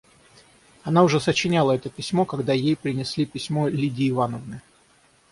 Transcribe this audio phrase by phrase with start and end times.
[0.83, 4.61] Она уже сочиняла это письмо, когда ей принесли письмо Лидии Ивановны.